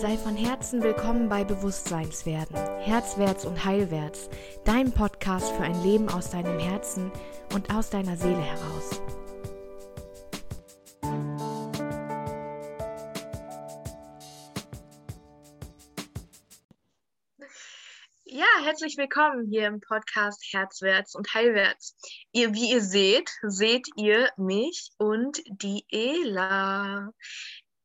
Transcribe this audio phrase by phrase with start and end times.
[0.00, 4.30] Sei von Herzen willkommen bei Bewusstseinswerden, Herzwärts und Heilwärts,
[4.64, 7.10] dein Podcast für ein Leben aus deinem Herzen
[7.52, 9.02] und aus deiner Seele heraus.
[18.24, 21.96] Ja, herzlich willkommen hier im Podcast Herzwärts und Heilwärts.
[22.30, 27.12] Ihr, wie ihr seht, seht ihr mich und die Ela.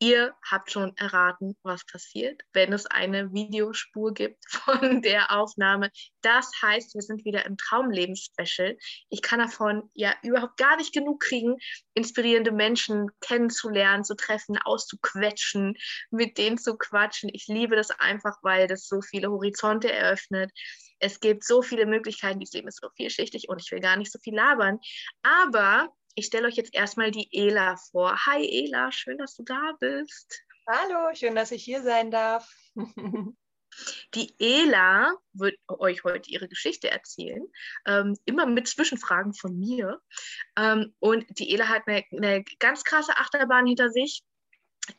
[0.04, 5.92] Ihr habt schon erraten, was passiert, wenn es eine Videospur gibt von der Aufnahme.
[6.22, 8.78] Das heißt, wir sind wieder im Traumleben-Special.
[9.08, 11.56] Ich kann davon ja überhaupt gar nicht genug kriegen,
[11.94, 15.78] inspirierende Menschen kennenzulernen, zu treffen, auszuquetschen,
[16.12, 17.30] mit denen zu quatschen.
[17.32, 20.52] Ich liebe das einfach, weil das so viele Horizonte eröffnet.
[21.00, 24.12] Es gibt so viele Möglichkeiten, dieses Leben ist so vielschichtig und ich will gar nicht
[24.12, 24.80] so viel labern.
[25.22, 28.26] Aber ich stelle euch jetzt erstmal die Ela vor.
[28.26, 30.44] Hi Ela, schön, dass du da bist.
[30.68, 32.50] Hallo, schön, dass ich hier sein darf.
[34.14, 37.44] Die Ela wird euch heute ihre Geschichte erzählen,
[37.88, 40.00] ähm, immer mit Zwischenfragen von mir.
[40.56, 44.22] Ähm, und die Ela hat eine, eine ganz krasse Achterbahn hinter sich.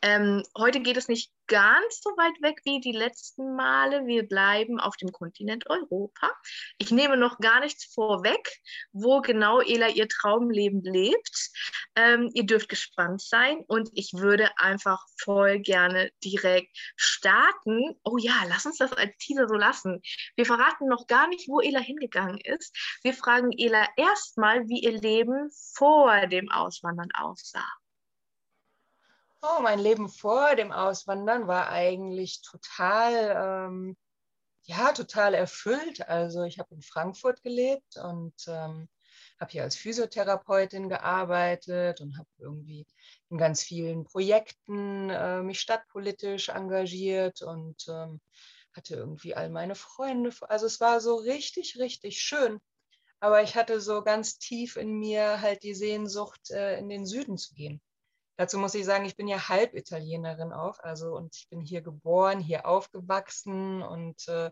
[0.01, 4.07] Ähm, heute geht es nicht ganz so weit weg wie die letzten Male.
[4.07, 6.31] Wir bleiben auf dem Kontinent Europa.
[6.79, 8.49] Ich nehme noch gar nichts vorweg,
[8.93, 11.51] wo genau Ela ihr Traumleben lebt.
[11.97, 17.95] Ähm, ihr dürft gespannt sein und ich würde einfach voll gerne direkt starten.
[18.05, 20.01] Oh ja, lass uns das als Teaser so lassen.
[20.35, 22.75] Wir verraten noch gar nicht, wo Ela hingegangen ist.
[23.03, 27.69] Wir fragen Ela erstmal, wie ihr Leben vor dem Auswandern aussah.
[29.47, 33.97] Oh, mein Leben vor dem Auswandern war eigentlich total, ähm,
[34.65, 36.09] ja, total erfüllt.
[36.09, 38.89] Also ich habe in Frankfurt gelebt und ähm,
[39.39, 42.87] habe hier als Physiotherapeutin gearbeitet und habe irgendwie
[43.31, 48.21] in ganz vielen Projekten äh, mich stadtpolitisch engagiert und ähm,
[48.75, 50.31] hatte irgendwie all meine Freunde.
[50.49, 52.61] Also es war so richtig, richtig schön.
[53.21, 57.37] Aber ich hatte so ganz tief in mir halt die Sehnsucht, äh, in den Süden
[57.39, 57.83] zu gehen.
[58.37, 61.83] Dazu muss ich sagen, ich bin ja halb Italienerin auch, also und ich bin hier
[61.83, 64.51] geboren, hier aufgewachsen und äh,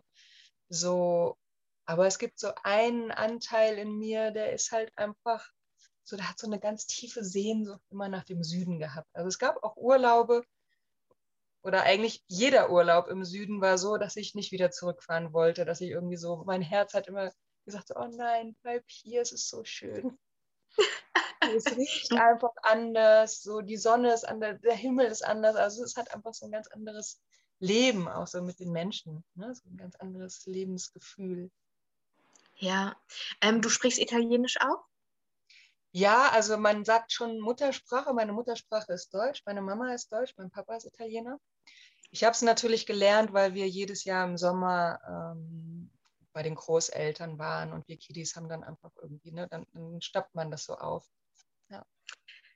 [0.69, 1.37] so,
[1.85, 5.51] aber es gibt so einen Anteil in mir, der ist halt einfach
[6.03, 9.09] so, der hat so eine ganz tiefe Sehnsucht immer nach dem Süden gehabt.
[9.13, 10.43] Also es gab auch Urlaube
[11.61, 15.81] oder eigentlich jeder Urlaub im Süden war so, dass ich nicht wieder zurückfahren wollte, dass
[15.81, 17.31] ich irgendwie so, mein Herz hat immer
[17.65, 20.17] gesagt, oh nein, bleib hier, es ist so schön.
[21.55, 25.95] es riecht einfach anders, so die Sonne ist anders, der Himmel ist anders, also es
[25.95, 27.21] hat einfach so ein ganz anderes
[27.59, 29.53] Leben, auch so mit den Menschen, ne?
[29.55, 31.51] so ein ganz anderes Lebensgefühl.
[32.57, 32.95] Ja,
[33.41, 34.85] ähm, du sprichst Italienisch auch?
[35.91, 38.13] Ja, also man sagt schon Muttersprache.
[38.13, 41.39] Meine Muttersprache ist Deutsch, meine Mama ist Deutsch, mein Papa ist Italiener.
[42.09, 45.91] Ich habe es natürlich gelernt, weil wir jedes Jahr im Sommer ähm,
[46.33, 50.33] bei den Großeltern waren und wir Kiddies haben dann einfach irgendwie, ne, dann, dann stappt
[50.35, 51.07] man das so auf.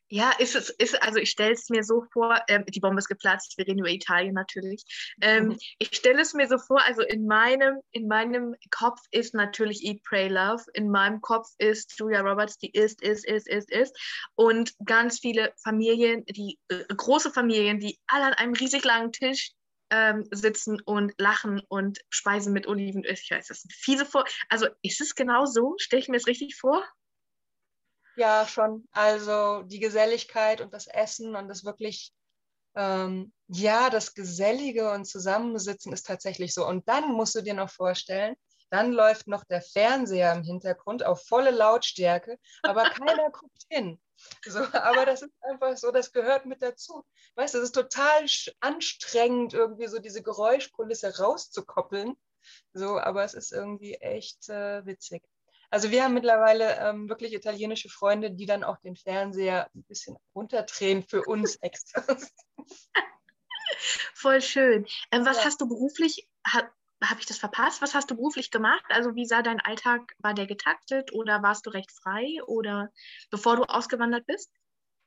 [0.10, 3.10] Ja, ist es, ist, also ich stelle es mir so vor, ähm, die Bombe ist
[3.10, 4.84] geplatzt, wir reden über Italien natürlich.
[5.22, 5.58] Ähm, mhm.
[5.80, 10.04] Ich stelle es mir so vor, also in meinem, in meinem Kopf ist natürlich Eat,
[10.04, 10.64] Pray, Love.
[10.74, 13.98] In meinem Kopf ist Julia Roberts, die isst, isst, isst, isst, isst.
[14.36, 19.52] Und ganz viele Familien, die äh, große Familien, die alle an einem riesig langen Tisch
[19.90, 23.12] ähm, sitzen und lachen und speisen mit Olivenöl.
[23.12, 24.26] Ich weiß, das ist fiese vor.
[24.48, 25.76] Also ist es genau so?
[25.78, 26.84] Stelle ich mir es richtig vor?
[28.18, 28.88] Ja, schon.
[28.92, 32.12] Also die Geselligkeit und das Essen und das wirklich,
[32.76, 36.66] ähm, ja, das Gesellige und Zusammensitzen ist tatsächlich so.
[36.66, 38.36] Und dann musst du dir noch vorstellen,
[38.72, 44.02] dann läuft noch der Fernseher im Hintergrund auf volle Lautstärke, aber keiner guckt hin.
[44.44, 47.06] So, aber das ist einfach so, das gehört mit dazu.
[47.36, 48.26] Weißt du, es ist total
[48.62, 52.18] anstrengend, irgendwie so diese Geräuschkulisse rauszukoppeln.
[52.74, 55.24] So, aber es ist irgendwie echt äh, witzig.
[55.70, 60.16] Also wir haben mittlerweile ähm, wirklich italienische Freunde, die dann auch den Fernseher ein bisschen
[60.34, 62.04] runterdrehen für uns extra.
[64.14, 64.86] Voll schön.
[65.12, 65.46] Ähm, was ja.
[65.46, 66.70] hast du beruflich, ha,
[67.04, 67.82] habe ich das verpasst?
[67.82, 68.86] Was hast du beruflich gemacht?
[68.90, 72.90] Also wie sah dein Alltag, war der getaktet oder warst du recht frei oder
[73.30, 74.52] bevor du ausgewandert bist?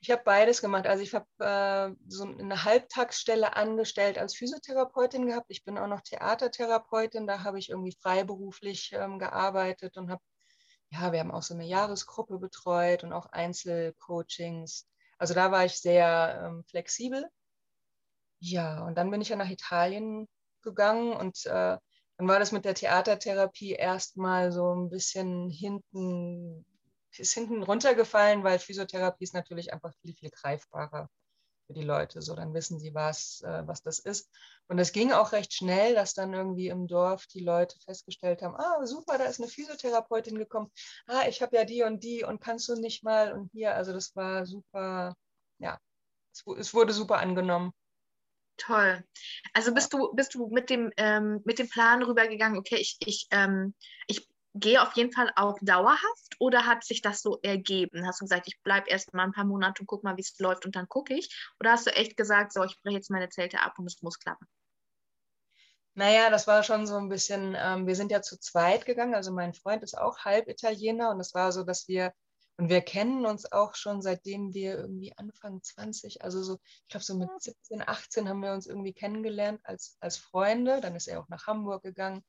[0.03, 0.87] Ich habe beides gemacht.
[0.87, 5.47] Also ich habe äh, so eine Halbtagsstelle angestellt als Physiotherapeutin gehabt.
[5.51, 7.27] Ich bin auch noch Theatertherapeutin.
[7.27, 10.23] Da habe ich irgendwie freiberuflich ähm, gearbeitet und habe
[10.91, 14.89] ja, wir haben auch so eine Jahresgruppe betreut und auch Einzelcoachings.
[15.19, 17.29] Also da war ich sehr ähm, flexibel.
[18.41, 20.29] Ja, und dann bin ich ja nach Italien
[20.63, 21.77] gegangen und äh,
[22.17, 26.67] dann war das mit der Theatertherapie erstmal so ein bisschen hinten,
[27.17, 31.09] ist hinten runtergefallen, weil Physiotherapie ist natürlich einfach viel, viel greifbarer.
[31.71, 32.21] Für die Leute.
[32.21, 34.29] So, dann wissen sie, was, äh, was das ist.
[34.67, 38.57] Und es ging auch recht schnell, dass dann irgendwie im Dorf die Leute festgestellt haben,
[38.57, 40.71] ah, super, da ist eine Physiotherapeutin gekommen.
[41.07, 43.75] Ah, ich habe ja die und die und kannst du nicht mal und hier.
[43.75, 45.15] Also das war super,
[45.59, 45.79] ja,
[46.35, 47.73] es, es wurde super angenommen.
[48.57, 49.05] Toll.
[49.55, 53.27] Also bist du, bist du mit dem, ähm, mit dem Plan rübergegangen, okay, ich, ich,
[53.31, 53.75] ähm,
[54.07, 54.29] ich
[54.61, 58.07] gehe auf jeden Fall auch dauerhaft oder hat sich das so ergeben?
[58.07, 60.39] Hast du gesagt, ich bleibe erst mal ein paar Monate und guck mal, wie es
[60.39, 61.35] läuft und dann gucke ich?
[61.61, 64.19] Oder hast du echt gesagt, so, ich breche jetzt meine Zelte ab und es muss
[64.19, 64.47] klappen?
[65.95, 69.33] Naja, das war schon so ein bisschen, ähm, wir sind ja zu zweit gegangen, also
[69.33, 72.13] mein Freund ist auch halb Italiener und es war so, dass wir
[72.61, 77.05] und wir kennen uns auch schon seitdem wir irgendwie Anfang 20, also so, ich glaube
[77.05, 80.83] so mit 17, 18 haben wir uns irgendwie kennengelernt als, als Freunde.
[80.83, 82.23] Dann ist er auch nach Hamburg gegangen.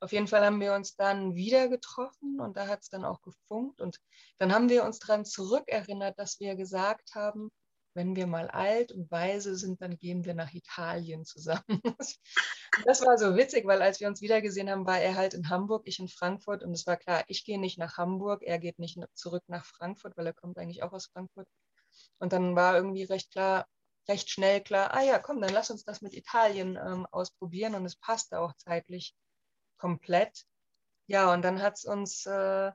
[0.00, 3.22] Auf jeden Fall haben wir uns dann wieder getroffen und da hat es dann auch
[3.22, 3.80] gefunkt.
[3.80, 3.98] Und
[4.36, 7.50] dann haben wir uns daran zurückerinnert, dass wir gesagt haben,
[7.94, 11.62] wenn wir mal alt und weise sind, dann gehen wir nach Italien zusammen.
[12.84, 15.82] das war so witzig, weil als wir uns wiedergesehen haben, war er halt in Hamburg,
[15.86, 18.98] ich in Frankfurt und es war klar, ich gehe nicht nach Hamburg, er geht nicht
[19.14, 21.48] zurück nach Frankfurt, weil er kommt eigentlich auch aus Frankfurt.
[22.18, 23.66] Und dann war irgendwie recht klar,
[24.08, 27.84] recht schnell klar, ah ja, komm, dann lass uns das mit Italien ähm, ausprobieren und
[27.84, 29.14] es passte auch zeitlich
[29.78, 30.44] komplett.
[31.06, 32.72] Ja, und dann hat es uns, äh,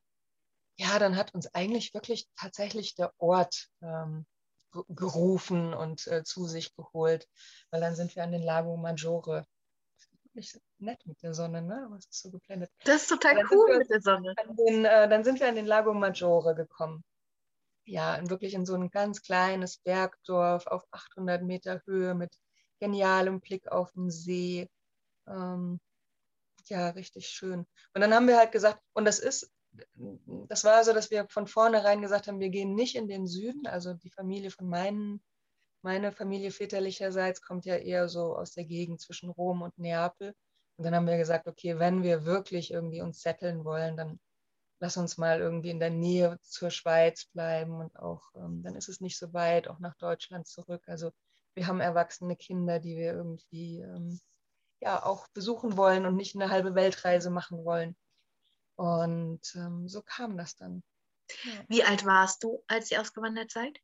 [0.78, 4.26] ja, dann hat uns eigentlich wirklich tatsächlich der Ort ähm,
[4.90, 7.28] gerufen und äh, zu sich geholt,
[7.72, 9.46] weil dann sind wir an den Lago Maggiore.
[10.34, 11.90] Nicht nett mit der Sonne, ne?
[11.98, 12.70] Es ist so geblendet.
[12.84, 14.36] Das ist total cool mit der Sonne.
[14.68, 17.04] Den, äh, dann sind wir an den Lago Maggiore gekommen.
[17.86, 22.36] Ja, wirklich in so ein ganz kleines Bergdorf auf 800 Meter Höhe mit
[22.80, 24.70] genialem Blick auf den See.
[25.28, 25.80] Ähm,
[26.66, 27.66] ja, richtig schön.
[27.94, 29.52] Und dann haben wir halt gesagt, und das ist
[30.48, 33.68] das war so, dass wir von vornherein gesagt haben, wir gehen nicht in den Süden.
[33.68, 35.22] Also die Familie von meinen,
[35.82, 40.34] meine Familie väterlicherseits kommt ja eher so aus der Gegend zwischen Rom und Neapel.
[40.78, 44.20] Und dann haben wir gesagt, okay, wenn wir wirklich irgendwie uns setteln wollen, dann
[44.80, 48.90] lass uns mal irgendwie in der Nähe zur Schweiz bleiben und auch, ähm, dann ist
[48.90, 50.84] es nicht so weit, auch nach Deutschland zurück.
[50.88, 51.12] Also
[51.56, 54.20] wir haben erwachsene Kinder, die wir irgendwie ähm,
[54.82, 57.96] ja auch besuchen wollen und nicht eine halbe Weltreise machen wollen.
[58.76, 60.84] Und ähm, so kam das dann.
[61.44, 61.52] Ja.
[61.68, 63.80] Wie alt warst du, als ihr ausgewandert seid?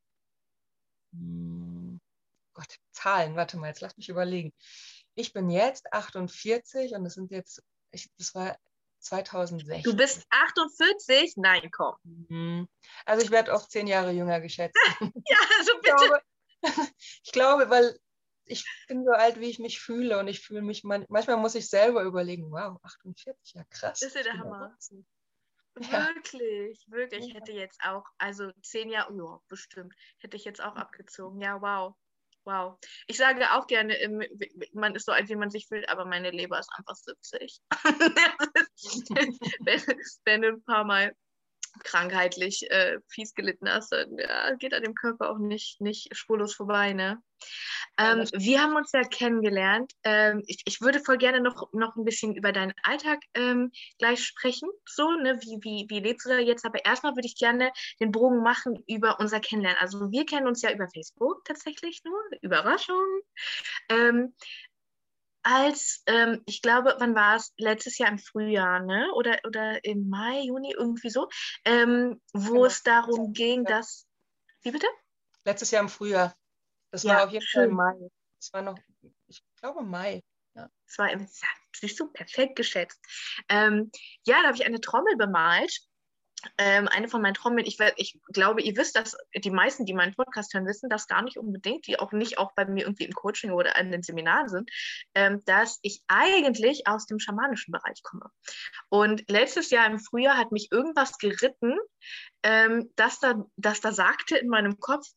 [1.13, 1.99] Hm,
[2.53, 4.53] Gott, Zahlen, warte mal, jetzt lass mich überlegen.
[5.15, 8.57] Ich bin jetzt 48 und es sind jetzt, ich, das war
[8.99, 9.83] 2016.
[9.83, 11.33] Du bist 48?
[11.37, 11.95] Nein, komm.
[12.03, 12.69] Mhm.
[13.05, 14.77] Also ich werde auch zehn Jahre jünger geschätzt.
[15.25, 15.95] ja, also bitte.
[15.95, 16.21] Ich glaube,
[17.23, 17.99] ich glaube, weil
[18.45, 21.55] ich bin so alt, wie ich mich fühle und ich fühle mich, man, manchmal muss
[21.55, 23.99] ich selber überlegen, wow, 48, ja krass.
[23.99, 24.77] Das ist ja der Hammer.
[25.79, 26.07] Ja.
[26.07, 27.27] Wirklich, wirklich.
[27.27, 31.39] Ich hätte jetzt auch, also zehn Jahre, ja, bestimmt, hätte ich jetzt auch abgezogen.
[31.41, 31.95] Ja, wow.
[32.43, 32.79] Wow.
[33.05, 33.95] Ich sage auch gerne,
[34.73, 37.61] man ist so alt, wie man sich fühlt, aber meine Leber ist einfach 70.
[39.59, 39.83] wenn,
[40.25, 41.15] wenn ein paar Mal
[41.83, 46.53] krankheitlich äh, fies gelitten hast, dann ja, geht an dem Körper auch nicht, nicht spurlos
[46.53, 46.93] vorbei.
[46.93, 47.21] Ne?
[47.97, 49.91] Ähm, wir haben uns ja kennengelernt.
[50.03, 54.23] Ähm, ich, ich würde voll gerne noch, noch ein bisschen über deinen Alltag ähm, gleich
[54.23, 54.69] sprechen.
[54.85, 55.39] So, ne?
[55.41, 56.65] wie, wie, wie lebst du da jetzt?
[56.65, 59.81] Aber erstmal würde ich gerne den Bogen machen über unser Kennenlernen.
[59.81, 62.19] Also wir kennen uns ja über Facebook tatsächlich nur.
[62.41, 63.21] Überraschung.
[65.43, 67.53] Als, ähm, ich glaube, wann war es?
[67.57, 69.11] Letztes Jahr im Frühjahr, ne?
[69.13, 71.27] Oder, oder im Mai, Juni, irgendwie so,
[71.65, 72.65] ähm, wo genau.
[72.65, 74.05] es darum ging, dass.
[74.61, 74.87] Wie bitte?
[75.43, 76.35] Letztes Jahr im Frühjahr.
[76.91, 77.45] Das ja, war auf jeden.
[77.47, 78.09] Fall Mai.
[78.37, 78.77] Das war noch,
[79.27, 80.21] ich glaube, Mai.
[80.55, 80.69] Ja.
[80.85, 81.27] Das war im,
[81.75, 82.99] siehst du, perfekt geschätzt.
[83.49, 83.91] Ähm,
[84.25, 85.79] ja, da habe ich eine Trommel bemalt
[86.57, 90.15] ähm, eine von meinen Trommeln, ich, ich, glaube, ihr wisst, dass die meisten, die meinen
[90.15, 93.13] Podcast hören, wissen das gar nicht unbedingt, die auch nicht auch bei mir irgendwie im
[93.13, 94.69] Coaching oder in den Seminaren sind,
[95.15, 98.29] ähm, dass ich eigentlich aus dem schamanischen Bereich komme.
[98.89, 101.77] Und letztes Jahr im Frühjahr hat mich irgendwas geritten,
[102.43, 105.07] ähm, dass, da, dass da sagte in meinem Kopf,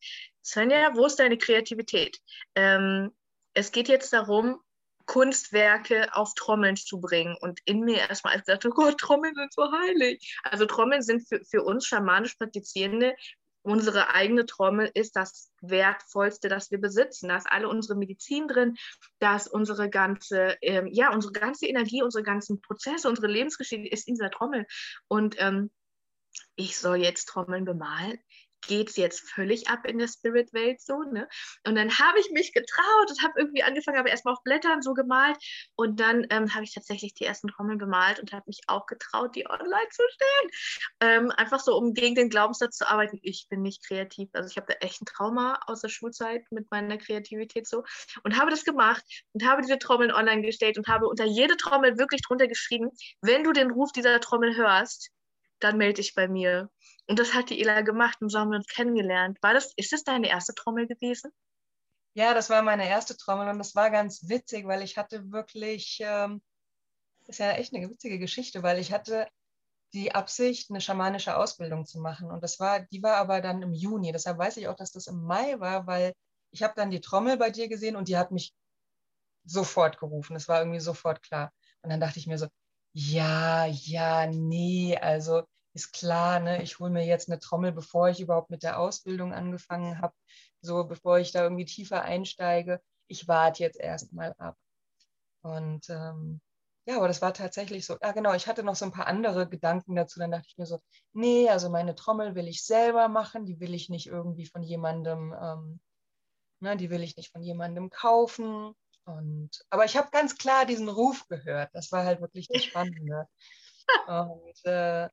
[0.45, 2.19] Svenja, wo ist deine Kreativität?
[2.54, 3.11] Ähm,
[3.54, 4.61] es geht jetzt darum,
[5.06, 7.37] Kunstwerke auf Trommeln zu bringen.
[7.40, 10.38] Und in mir erstmal als gesagt, oh Gott, Trommeln sind so heilig.
[10.44, 13.14] Also Trommeln sind für, für uns schamanisch Praktizierende,
[13.64, 17.28] unsere eigene Trommel ist das Wertvollste, das wir besitzen.
[17.28, 18.76] Da ist alle unsere Medizin drin,
[19.18, 24.06] da ist unsere ganze, ähm, ja, unsere ganze Energie, unsere ganzen Prozesse, unsere Lebensgeschichte ist
[24.06, 24.66] in dieser Trommel.
[25.08, 25.70] Und ähm,
[26.56, 28.18] ich soll jetzt Trommeln bemalen
[28.66, 31.28] geht es jetzt völlig ab in der Spirit-Welt so, ne?
[31.66, 34.94] Und dann habe ich mich getraut und habe irgendwie angefangen, aber erstmal auf Blättern so
[34.94, 35.37] gemalt
[35.76, 39.35] und dann ähm, habe ich tatsächlich die ersten Trommeln bemalt und habe mich auch getraut,
[39.37, 40.50] die online zu stellen.
[41.00, 44.28] Ähm, einfach so, um gegen den Glaubenssatz zu arbeiten, ich bin nicht kreativ.
[44.33, 47.85] Also ich habe da echt ein Trauma aus der Schulzeit mit meiner Kreativität so
[48.23, 51.99] und habe das gemacht und habe diese Trommeln online gestellt und habe unter jede Trommel
[51.99, 52.90] wirklich drunter geschrieben,
[53.21, 55.11] wenn du den Ruf dieser Trommel hörst,
[55.64, 56.71] dann melde dich bei mir.
[57.09, 59.38] Und das hat die Ela gemacht und so haben wir uns kennengelernt.
[59.42, 61.33] War das, ist das deine erste Trommel gewesen?
[62.14, 65.99] Ja, das war meine erste Trommel und das war ganz witzig, weil ich hatte wirklich,
[66.00, 66.42] ähm,
[67.26, 69.26] ist ja echt eine witzige Geschichte, weil ich hatte
[69.94, 72.30] die Absicht, eine schamanische Ausbildung zu machen.
[72.30, 74.12] Und das war, die war aber dann im Juni.
[74.12, 76.12] Deshalb weiß ich auch, dass das im Mai war, weil
[76.50, 78.54] ich habe dann die Trommel bei dir gesehen und die hat mich
[79.44, 80.35] sofort gerufen.
[80.35, 81.52] Das war irgendwie sofort klar.
[81.83, 82.49] Und dann dachte ich mir so,
[82.92, 85.42] ja, ja, nee, also
[85.75, 89.35] ist klar, ne, ich hole mir jetzt eine Trommel, bevor ich überhaupt mit der Ausbildung
[89.35, 90.14] angefangen habe,
[90.61, 92.81] so bevor ich da irgendwie tiefer einsteige.
[93.09, 94.57] Ich warte jetzt erstmal ab.
[95.43, 96.40] Und ähm,
[96.87, 97.97] ja, aber das war tatsächlich so.
[98.02, 100.21] Ja, genau, ich hatte noch so ein paar andere Gedanken dazu.
[100.21, 100.81] Dann dachte ich mir so,
[101.12, 105.35] nee, also meine Trommel will ich selber machen, die will ich nicht irgendwie von jemandem,
[105.40, 105.81] ähm,
[106.61, 108.75] ne, die will ich nicht von jemandem kaufen.
[109.07, 111.71] Und, aber ich habe ganz klar diesen Ruf gehört.
[111.75, 113.26] Das war halt wirklich das Spannende.
[114.07, 115.09] Und äh,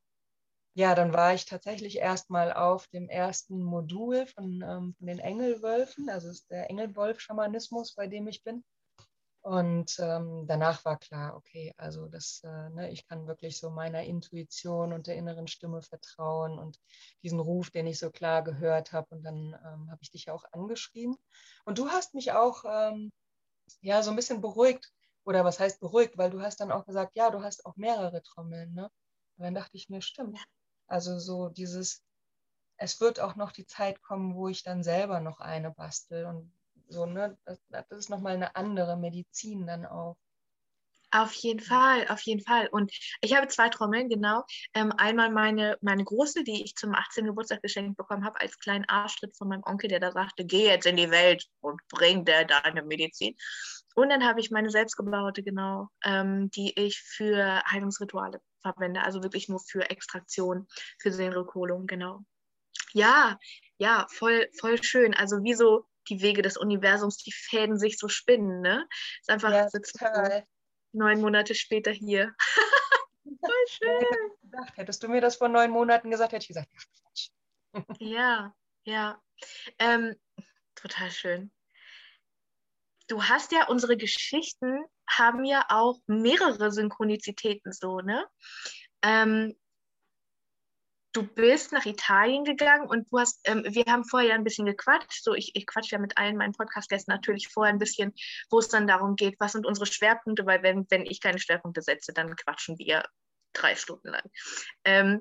[0.73, 6.09] ja, dann war ich tatsächlich erstmal auf dem ersten Modul von, ähm, von den Engelwölfen,
[6.09, 8.63] also ist der Engelwolf-Schamanismus, bei dem ich bin.
[9.43, 14.03] Und ähm, danach war klar, okay, also das, äh, ne, ich kann wirklich so meiner
[14.03, 16.79] Intuition und der inneren Stimme vertrauen und
[17.23, 19.07] diesen Ruf, den ich so klar gehört habe.
[19.15, 21.17] Und dann ähm, habe ich dich auch angeschrieben.
[21.65, 23.11] Und du hast mich auch ähm,
[23.81, 24.91] ja so ein bisschen beruhigt.
[25.25, 26.17] Oder was heißt beruhigt?
[26.17, 28.73] Weil du hast dann auch gesagt, ja, du hast auch mehrere Trommeln.
[28.73, 28.91] Ne?
[29.37, 30.39] Und dann dachte ich mir, stimmt.
[30.91, 32.03] Also so dieses,
[32.77, 36.25] es wird auch noch die Zeit kommen, wo ich dann selber noch eine bastel.
[36.25, 36.53] Und
[36.89, 40.17] so, ne, das, das ist nochmal eine andere Medizin dann auch.
[41.13, 42.67] Auf jeden Fall, auf jeden Fall.
[42.67, 44.43] Und ich habe zwei Trommeln, genau.
[44.73, 47.25] Ähm, einmal meine, meine große, die ich zum 18.
[47.25, 50.85] Geburtstag geschenkt bekommen habe, als kleinen Arschtritt von meinem Onkel, der da sagte, geh jetzt
[50.85, 53.35] in die Welt und bring dir deine Medizin.
[53.95, 59.49] Und dann habe ich meine selbstgebaute, genau, ähm, die ich für Heilungsrituale verwende, also wirklich
[59.49, 60.67] nur für Extraktion,
[60.99, 62.23] für Seelenrückholung, genau.
[62.93, 63.37] Ja,
[63.77, 65.13] ja, voll, voll schön.
[65.13, 68.87] Also wie so die Wege des Universums, die Fäden sich so spinnen, ne?
[69.21, 70.45] Ist einfach ja, total.
[70.91, 72.33] neun Monate später hier.
[73.23, 74.05] Voll schön.
[74.41, 77.29] Gedacht, hättest du mir das vor neun Monaten gesagt, hätte ich gesagt, Quatsch.
[77.99, 79.21] ja, ja.
[79.79, 80.15] Ähm,
[80.75, 81.51] total schön.
[83.11, 88.25] Du hast ja, unsere Geschichten haben ja auch mehrere Synchronizitäten so, ne?
[89.01, 89.53] Ähm,
[91.11, 95.25] du bist nach Italien gegangen und du hast, ähm, wir haben vorher ein bisschen gequatscht,
[95.25, 98.13] so ich, ich quatsche ja mit allen meinen Podcast-Gästen natürlich vorher ein bisschen,
[98.49, 101.81] wo es dann darum geht, was sind unsere Schwerpunkte, weil wenn, wenn ich keine Schwerpunkte
[101.81, 103.03] setze, dann quatschen wir
[103.51, 104.23] drei Stunden lang.
[104.85, 105.19] Ähm,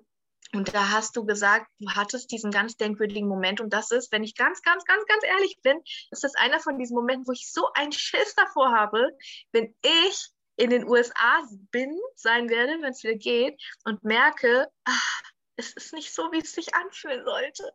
[0.54, 4.25] und da hast du gesagt, du hattest diesen ganz denkwürdigen Moment und das ist, wenn
[4.25, 5.80] ich ganz, ganz, ganz, ganz ehrlich bin,
[6.11, 9.16] ist das einer von diesen Momenten, wo ich so einen Schiss davor habe,
[9.52, 15.23] wenn ich in den USA bin, sein werde, wenn es wieder geht und merke, ach,
[15.57, 17.73] es ist nicht so, wie es sich anfühlen sollte.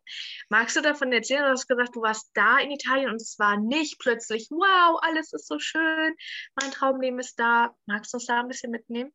[0.49, 1.43] Magst du davon erzählen?
[1.43, 5.33] Du hast gesagt, du warst da in Italien und es war nicht plötzlich, wow, alles
[5.33, 6.15] ist so schön,
[6.59, 7.75] mein Traumleben ist da.
[7.85, 9.13] Magst du uns da ein bisschen mitnehmen?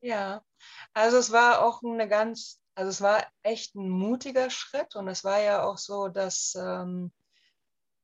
[0.00, 0.44] Ja,
[0.94, 5.24] also es war auch eine ganz, also es war echt ein mutiger Schritt und es
[5.24, 7.12] war ja auch so, dass ähm,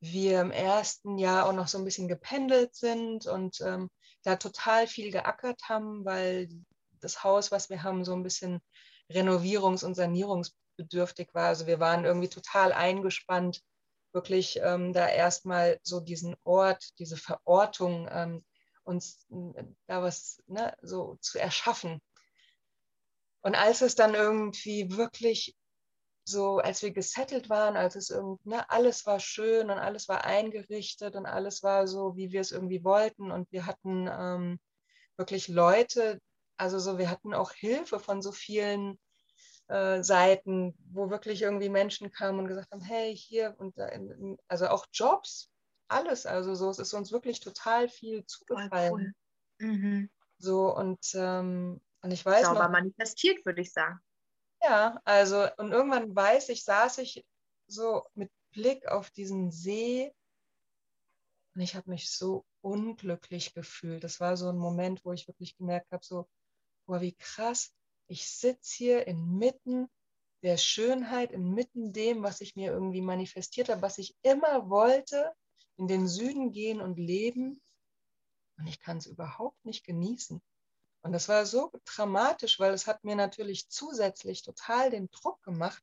[0.01, 3.91] wir im ersten Jahr auch noch so ein bisschen gependelt sind und ähm,
[4.23, 6.49] da total viel geackert haben, weil
[7.01, 8.61] das Haus, was wir haben, so ein bisschen
[9.11, 11.47] renovierungs- und sanierungsbedürftig war.
[11.49, 13.63] Also wir waren irgendwie total eingespannt,
[14.13, 18.45] wirklich ähm, da erstmal so diesen Ort, diese Verortung ähm,
[18.85, 22.01] uns äh, da was ne, so zu erschaffen.
[23.43, 25.55] Und als es dann irgendwie wirklich
[26.25, 30.25] so, als wir gesettelt waren, als es irgendwie, ne, alles war schön und alles war
[30.25, 34.61] eingerichtet und alles war so, wie wir es irgendwie wollten und wir hatten ähm,
[35.17, 36.21] wirklich Leute,
[36.59, 38.99] also so, wir hatten auch Hilfe von so vielen
[39.69, 43.89] äh, Seiten, wo wirklich irgendwie Menschen kamen und gesagt haben, hey, hier und da,
[44.49, 45.51] also auch Jobs,
[45.89, 46.27] alles.
[46.27, 49.15] Also so, es ist uns wirklich total viel zugefallen.
[49.61, 49.67] Cool.
[49.67, 50.11] Mhm.
[50.39, 54.01] So und, ähm, und ich weiß Sauber noch, manifestiert, würde ich sagen.
[54.63, 57.25] Ja, also und irgendwann weiß ich, saß ich
[57.67, 60.13] so mit Blick auf diesen See
[61.55, 64.05] und ich habe mich so unglücklich gefühlt.
[64.05, 66.29] Das war so ein Moment, wo ich wirklich gemerkt habe, so,
[66.87, 67.73] boah, wie krass,
[68.07, 69.89] ich sitze hier inmitten
[70.43, 75.33] der Schönheit inmitten dem, was ich mir irgendwie manifestiert habe, was ich immer wollte,
[75.77, 77.61] in den Süden gehen und leben.
[78.57, 80.41] Und ich kann es überhaupt nicht genießen.
[81.03, 85.83] Und das war so dramatisch, weil es hat mir natürlich zusätzlich total den Druck gemacht.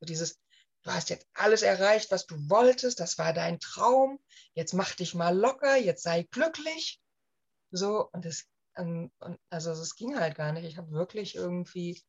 [0.00, 0.38] So dieses,
[0.82, 4.18] du hast jetzt alles erreicht, was du wolltest, das war dein Traum,
[4.54, 7.00] jetzt mach dich mal locker, jetzt sei glücklich.
[7.70, 8.46] So, und es,
[8.76, 9.10] ähm,
[9.50, 10.64] also ging halt gar nicht.
[10.64, 12.02] Ich habe wirklich irgendwie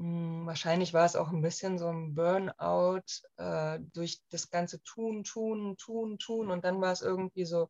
[0.00, 3.02] hm, wahrscheinlich war es auch ein bisschen so ein Burnout
[3.36, 6.50] äh, durch das ganze Tun, Tun, Tun, Tun.
[6.50, 7.68] Und dann war es irgendwie so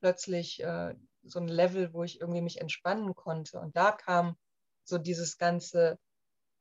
[0.00, 3.60] plötzlich äh, so ein Level, wo ich irgendwie mich entspannen konnte.
[3.60, 4.36] Und da kam
[4.84, 5.98] so dieses ganze,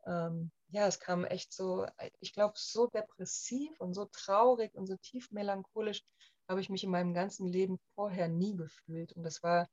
[0.06, 1.86] ähm, ja, es kam echt so,
[2.20, 6.04] ich glaube, so depressiv und so traurig und so tief melancholisch
[6.48, 9.14] habe ich mich in meinem ganzen Leben vorher nie gefühlt.
[9.14, 9.70] Und das war,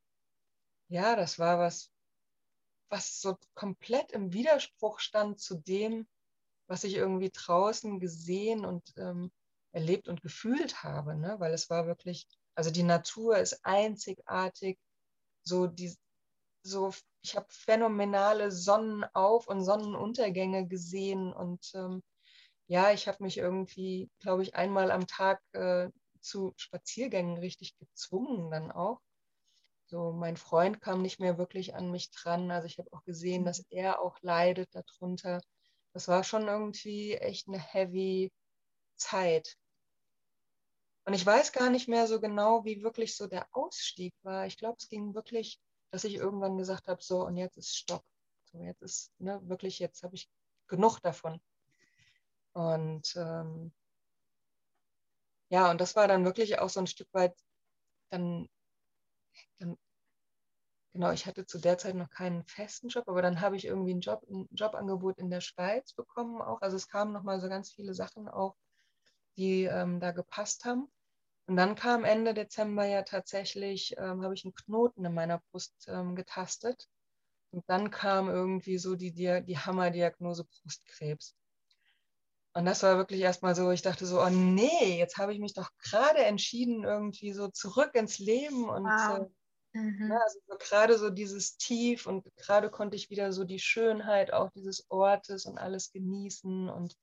[0.88, 1.90] ja, das war was,
[2.88, 6.09] was so komplett im Widerspruch stand zu dem,
[6.66, 9.33] was ich irgendwie draußen gesehen und ähm,
[9.73, 11.37] erlebt und gefühlt habe, ne?
[11.38, 12.26] weil es war wirklich,
[12.59, 14.81] also die Natur ist einzigartig,
[15.45, 15.95] so die,
[16.65, 22.03] so ich habe phänomenale Sonnenauf- und Sonnenuntergänge gesehen und ähm,
[22.67, 25.88] ja, ich habe mich irgendwie, glaube ich, einmal am Tag äh,
[26.21, 29.00] zu Spaziergängen richtig gezwungen dann auch.
[29.87, 32.50] So, mein Freund kam nicht mehr wirklich an mich dran.
[32.50, 33.67] Also ich habe auch gesehen, dass mhm.
[33.71, 35.41] er auch leidet darunter.
[35.93, 38.33] Das war schon irgendwie echt eine heavy
[38.97, 39.57] Zeit.
[41.09, 44.45] Und ich weiß gar nicht mehr so genau, wie wirklich so der Ausstieg war.
[44.47, 45.59] Ich glaube, es ging wirklich,
[45.91, 48.05] dass ich irgendwann gesagt habe, so und jetzt ist Stopp.
[48.45, 50.29] So, jetzt ist ne, wirklich, jetzt habe ich
[50.67, 51.41] genug davon.
[52.53, 53.73] Und ähm,
[55.49, 57.35] ja, und das war dann wirklich auch so ein Stück weit
[58.11, 58.47] dann
[59.61, 59.79] dann,
[60.93, 63.93] genau, ich hatte zu der Zeit noch keinen festen Job, aber dann habe ich irgendwie
[63.93, 66.61] einen Job, ein Jobangebot in der Schweiz bekommen auch.
[66.61, 68.57] Also es kamen nochmal so ganz viele Sachen auch,
[69.38, 70.87] die ähm, da gepasst haben.
[71.49, 75.75] Und dann kam Ende Dezember ja tatsächlich, ähm, habe ich einen Knoten in meiner Brust
[75.88, 76.87] ähm, getastet.
[77.50, 81.35] Und dann kam irgendwie so die, die, die Hammerdiagnose Brustkrebs.
[82.52, 85.55] Und das war wirklich erstmal so, ich dachte so, oh nee, jetzt habe ich mich
[85.55, 89.20] doch gerade entschieden, irgendwie so zurück ins Leben und wow.
[89.20, 89.27] äh,
[89.75, 90.11] Mhm.
[90.11, 94.33] Ja, also so gerade so dieses Tief und gerade konnte ich wieder so die Schönheit
[94.33, 96.96] auch dieses Ortes und alles genießen und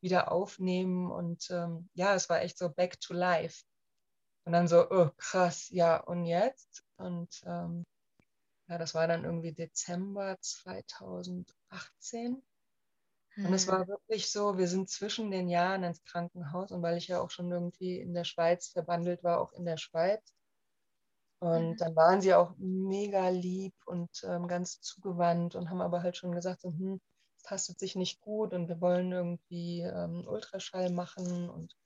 [0.00, 1.10] wieder aufnehmen.
[1.10, 3.64] Und ähm, ja, es war echt so back to life.
[4.46, 6.84] Und dann so, oh krass, ja, und jetzt?
[6.96, 7.84] Und ähm,
[8.68, 12.42] ja, das war dann irgendwie Dezember 2018.
[13.36, 13.88] Und es war mhm.
[13.88, 17.52] wirklich so, wir sind zwischen den Jahren ins Krankenhaus und weil ich ja auch schon
[17.52, 20.36] irgendwie in der Schweiz verbandelt war, auch in der Schweiz,
[21.38, 21.76] und mhm.
[21.76, 26.32] dann waren sie auch mega lieb und ähm, ganz zugewandt und haben aber halt schon
[26.32, 27.00] gesagt, so, hm,
[27.36, 31.76] es tastet sich nicht gut und wir wollen irgendwie ähm, Ultraschall machen und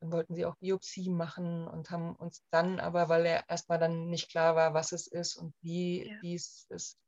[0.00, 4.08] dann wollten sie auch Biopsie machen und haben uns dann aber, weil er erstmal dann
[4.08, 6.22] nicht klar war, was es ist und wie, ja.
[6.22, 6.98] wie es ist,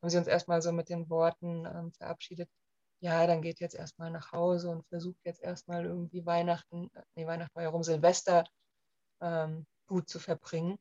[0.00, 2.48] haben sie uns erstmal so mit den Worten ähm, verabschiedet,
[3.00, 7.26] ja, dann geht jetzt erstmal nach Hause und versucht jetzt erstmal irgendwie Weihnachten, äh, nee,
[7.26, 8.44] Weihnachten war ja rum, Silvester
[9.20, 10.78] ähm, gut zu verbringen.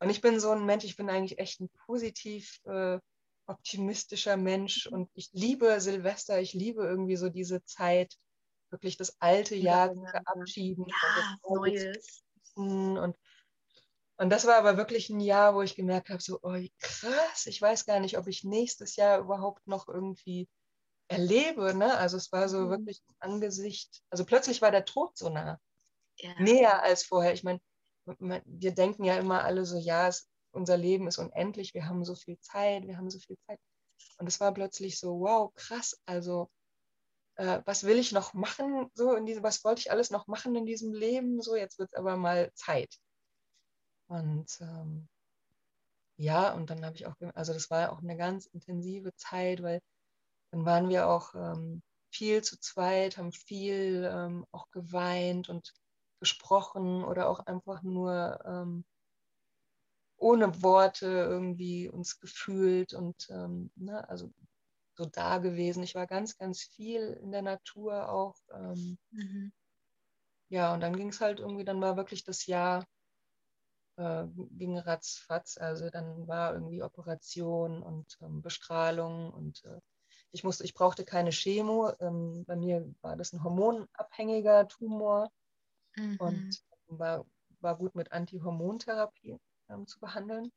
[0.00, 2.98] Und ich bin so ein Mensch, ich bin eigentlich echt ein positiv äh,
[3.46, 8.16] optimistischer Mensch und ich liebe Silvester, ich liebe irgendwie so diese Zeit,
[8.74, 10.84] wirklich das alte Jahr zu verabschieden.
[10.86, 12.24] Ja, Neues.
[12.54, 13.16] Und,
[14.16, 17.62] und das war aber wirklich ein Jahr, wo ich gemerkt habe, so, oh krass, ich
[17.62, 20.48] weiß gar nicht, ob ich nächstes Jahr überhaupt noch irgendwie
[21.08, 21.74] erlebe.
[21.74, 21.96] Ne?
[21.96, 22.70] Also es war so mhm.
[22.70, 25.60] wirklich Angesicht, also plötzlich war der Tod so nah.
[26.18, 26.40] Ja.
[26.40, 27.32] Näher als vorher.
[27.32, 27.60] Ich meine,
[28.44, 32.14] wir denken ja immer alle so, ja, es, unser Leben ist unendlich, wir haben so
[32.14, 33.58] viel Zeit, wir haben so viel Zeit.
[34.18, 36.50] Und es war plötzlich so, wow, krass, also
[37.36, 38.90] äh, was will ich noch machen?
[38.94, 41.40] So in diese, was wollte ich alles noch machen in diesem Leben?
[41.42, 42.98] So, jetzt wird es aber mal Zeit.
[44.06, 45.08] Und ähm,
[46.16, 49.80] ja, und dann habe ich auch, also das war auch eine ganz intensive Zeit, weil
[50.52, 55.72] dann waren wir auch ähm, viel zu zweit, haben viel ähm, auch geweint und
[56.20, 58.84] gesprochen oder auch einfach nur ähm,
[60.16, 64.32] ohne Worte irgendwie uns gefühlt und ähm, ne, also
[64.96, 65.82] so da gewesen.
[65.82, 68.36] Ich war ganz, ganz viel in der Natur auch.
[68.52, 69.52] Ähm, mhm.
[70.48, 72.86] Ja, und dann ging es halt irgendwie, dann war wirklich das Jahr,
[73.96, 75.56] äh, ging ratzfatz.
[75.58, 79.80] Also dann war irgendwie Operation und ähm, Bestrahlung und äh,
[80.30, 81.92] ich musste, ich brauchte keine Chemo.
[82.00, 85.30] Ähm, bei mir war das ein hormonabhängiger Tumor
[85.96, 86.16] mhm.
[86.18, 87.24] und war,
[87.60, 90.52] war gut mit Antihormontherapie ähm, zu behandeln.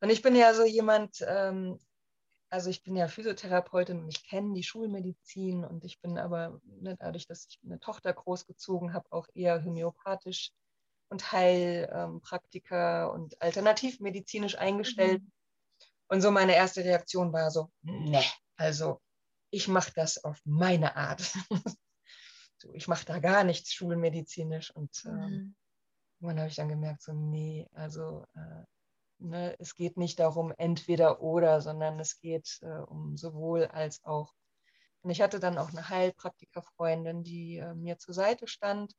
[0.00, 1.80] Und ich bin ja so jemand, ähm,
[2.50, 6.96] also ich bin ja Physiotherapeutin und ich kenne die Schulmedizin und ich bin aber ne,
[6.98, 10.52] dadurch, dass ich eine Tochter großgezogen habe, auch eher homöopathisch
[11.10, 15.22] und Heilpraktiker ähm, und alternativmedizinisch eingestellt.
[15.22, 15.32] Mhm.
[16.08, 18.22] Und so meine erste Reaktion war so, ne,
[18.56, 19.00] also
[19.50, 21.20] ich mache das auf meine Art.
[22.58, 24.70] so, ich mache da gar nichts schulmedizinisch.
[24.70, 25.56] Und ähm, mhm.
[26.20, 28.64] irgendwann habe ich dann gemerkt, so, nee, also äh,
[29.18, 34.34] ne, es geht nicht darum, entweder oder, sondern es geht äh, um sowohl als auch.
[35.02, 38.94] Und ich hatte dann auch eine Heilpraktikerfreundin, die äh, mir zur Seite stand.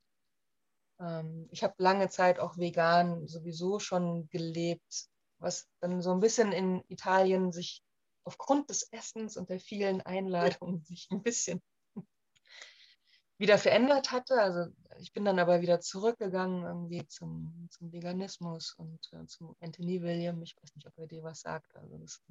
[0.98, 6.52] Ähm, ich habe lange Zeit auch vegan sowieso schon gelebt, was dann so ein bisschen
[6.52, 7.82] in Italien sich
[8.24, 11.62] aufgrund des Essens und der vielen Einladungen sich ein bisschen
[13.38, 14.40] wieder verändert hatte.
[14.40, 14.66] Also
[15.00, 20.42] ich bin dann aber wieder zurückgegangen irgendwie zum, zum Veganismus und äh, zum Anthony William.
[20.42, 21.74] Ich weiß nicht, ob er dir was sagt.
[21.76, 22.22] Also das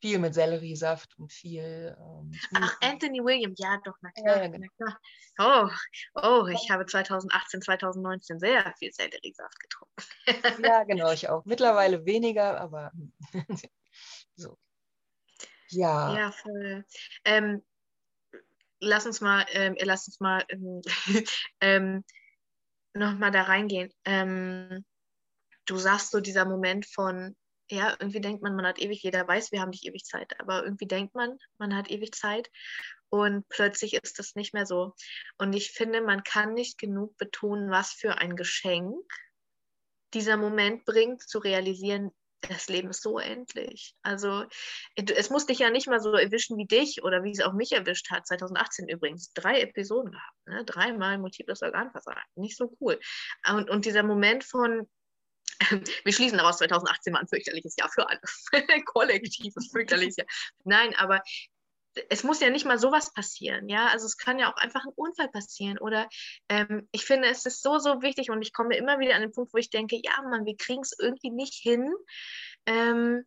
[0.00, 1.96] viel mit Selleriesaft und viel.
[1.98, 4.66] Ähm, Ach, Anthony William, ja, doch, na klar, ja, genau.
[4.78, 4.98] na
[5.38, 5.70] klar.
[6.14, 9.96] Oh, oh, ich habe 2018, 2019 sehr viel Selleriesaft getrunken.
[10.64, 11.44] ja, genau, ich auch.
[11.44, 12.92] Mittlerweile weniger, aber
[14.36, 14.58] so.
[15.70, 16.16] Ja.
[16.16, 16.84] Ja, voll.
[17.24, 17.62] Ähm,
[18.86, 20.82] lass uns mal, ähm, lass uns mal ähm,
[21.60, 22.04] ähm,
[22.94, 23.92] nochmal da reingehen.
[24.04, 24.84] Ähm,
[25.66, 27.36] du sagst so dieser Moment von,
[27.70, 30.64] ja, irgendwie denkt man, man hat ewig, jeder weiß, wir haben nicht ewig Zeit, aber
[30.64, 32.50] irgendwie denkt man, man hat ewig Zeit
[33.08, 34.94] und plötzlich ist das nicht mehr so.
[35.38, 38.96] Und ich finde, man kann nicht genug betonen, was für ein Geschenk
[40.14, 42.10] dieser Moment bringt, zu realisieren,
[42.42, 43.94] das Leben ist so endlich.
[44.02, 44.44] Also
[44.94, 47.72] es muss dich ja nicht mal so erwischen wie dich oder wie es auch mich
[47.72, 48.26] erwischt hat.
[48.26, 50.64] 2018 übrigens drei Episoden gehabt, ne?
[50.64, 52.22] dreimal multiples Organversagen.
[52.36, 53.00] Nicht so cool.
[53.48, 54.88] Und, und dieser Moment von
[56.04, 58.20] wir schließen daraus 2018 war ein fürchterliches Jahr für alle.
[58.84, 60.26] Kollektives fürchterliches Jahr.
[60.64, 61.22] Nein, aber
[62.08, 63.86] es muss ja nicht mal sowas passieren, ja.
[63.88, 65.78] Also es kann ja auch einfach ein Unfall passieren.
[65.78, 66.08] Oder
[66.48, 69.32] ähm, ich finde, es ist so, so wichtig und ich komme immer wieder an den
[69.32, 71.92] Punkt, wo ich denke, ja, Mann, wir kriegen es irgendwie nicht hin,
[72.66, 73.24] ähm,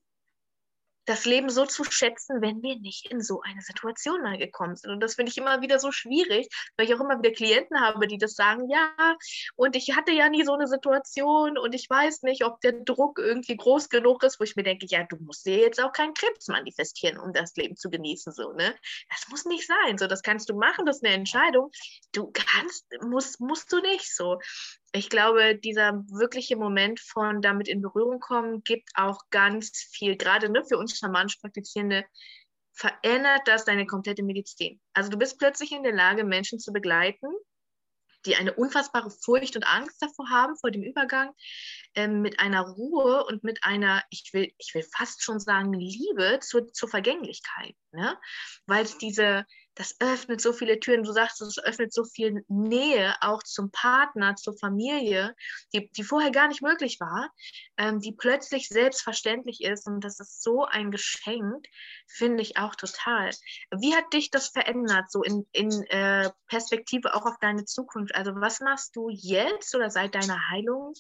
[1.10, 4.92] das Leben so zu schätzen, wenn wir nicht in so eine Situation mal gekommen sind.
[4.92, 8.08] Und das finde ich immer wieder so schwierig, weil ich auch immer wieder Klienten habe,
[8.08, 8.92] die das sagen, ja,
[9.56, 13.18] und ich hatte ja nie so eine Situation und ich weiß nicht, ob der Druck
[13.18, 16.14] irgendwie groß genug ist, wo ich mir denke, ja, du musst dir jetzt auch keinen
[16.14, 18.76] Krebs manifestieren, um das Leben zu genießen, so, ne?
[19.10, 21.72] Das muss nicht sein, so, das kannst du machen, das ist eine Entscheidung.
[22.12, 24.40] Du kannst, musst, musst du nicht, so
[24.92, 30.50] ich glaube, dieser wirkliche Moment von damit in Berührung kommen, gibt auch ganz viel, gerade
[30.50, 32.06] ne, für uns schamanisch Praktizierende,
[32.74, 34.80] verändert das deine komplette Medizin.
[34.94, 37.28] Also du bist plötzlich in der Lage, Menschen zu begleiten,
[38.26, 41.34] die eine unfassbare Furcht und Angst davor haben, vor dem Übergang,
[41.96, 46.40] ähm, mit einer Ruhe und mit einer, ich will, ich will fast schon sagen, Liebe
[46.42, 47.76] zur, zur Vergänglichkeit.
[47.92, 48.18] Ne?
[48.66, 49.46] Weil es diese,
[49.76, 51.04] das öffnet so viele Türen.
[51.04, 55.36] Du sagst, es öffnet so viel Nähe auch zum Partner, zur Familie,
[55.74, 57.32] die, die vorher gar nicht möglich war,
[57.78, 59.88] ähm, die plötzlich selbstverständlich ist.
[59.88, 61.66] Und das ist so ein Geschenk,
[62.08, 63.32] finde ich auch total.
[63.72, 68.14] Wie hat dich das verändert, so in, in äh, Perspektive auch auf deine Zukunft?
[68.16, 70.94] Also was machst du jetzt oder seit deiner Heilung?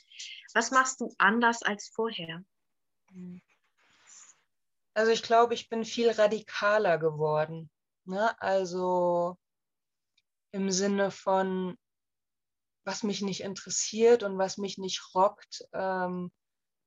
[0.53, 2.43] Was machst du anders als vorher?
[4.93, 7.69] Also ich glaube, ich bin viel radikaler geworden.
[8.09, 8.41] Ne?
[8.41, 9.37] Also
[10.51, 11.77] im Sinne von,
[12.83, 15.63] was mich nicht interessiert und was mich nicht rockt.
[15.73, 16.31] Ähm,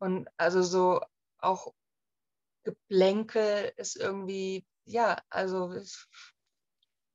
[0.01, 1.01] und also so
[1.39, 1.73] auch
[2.65, 6.09] Geblänke ist irgendwie, ja, also ist,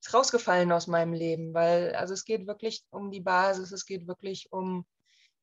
[0.02, 4.08] ist rausgefallen aus meinem Leben, weil also es geht wirklich um die Basis, es geht
[4.08, 4.86] wirklich um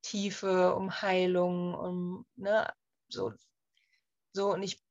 [0.00, 2.72] Tiefe, um Heilung, um, ne,
[3.08, 3.34] so,
[4.32, 4.82] so und ich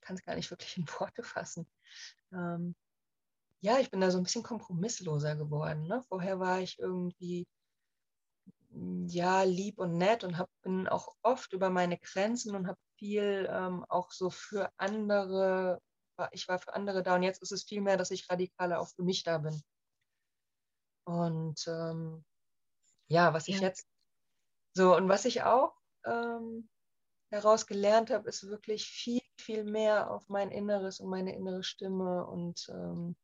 [0.00, 1.70] kann es gar nicht wirklich in Worte fassen
[2.32, 2.74] ähm,
[3.60, 5.86] ja, ich bin da so ein bisschen kompromissloser geworden.
[5.86, 6.02] Ne?
[6.08, 7.46] Vorher war ich irgendwie
[8.72, 12.78] hm, ja lieb und nett und hab, bin auch oft über meine Grenzen und habe
[12.96, 15.80] viel ähm, auch so für andere,
[16.32, 18.88] ich war für andere da und jetzt ist es viel mehr, dass ich radikaler auch
[18.88, 19.62] für mich da bin.
[21.04, 22.24] Und ähm,
[23.08, 23.56] ja, was ja.
[23.56, 23.86] ich jetzt
[24.74, 26.68] so und was ich auch ähm,
[27.30, 32.26] daraus gelernt habe, ist wirklich viel viel mehr auf mein Inneres und meine innere Stimme
[32.26, 33.16] und ähm,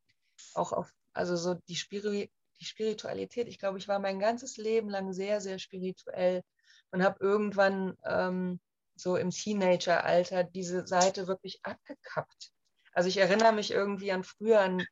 [0.54, 3.48] auch auf, also so die, Spiri die Spiritualität.
[3.48, 6.42] Ich glaube, ich war mein ganzes Leben lang sehr, sehr spirituell
[6.90, 8.60] und habe irgendwann ähm,
[8.96, 12.50] so im Teenageralter diese Seite wirklich abgekappt.
[12.92, 14.86] Also ich erinnere mich irgendwie an früher, an,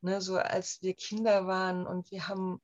[0.00, 2.60] ne, so als wir Kinder waren und wir haben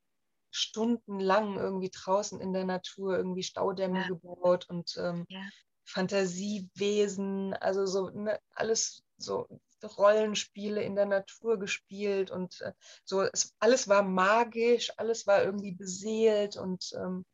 [0.52, 4.06] stundenlang irgendwie draußen in der Natur irgendwie Staudämme ja.
[4.06, 5.40] gebaut und ähm, ja
[5.84, 9.46] Fantasiewesen, also so ne, alles so
[9.84, 12.72] Rollenspiele in der Natur gespielt und äh,
[13.04, 17.24] so, es, alles war magisch, alles war irgendwie beseelt und ähm,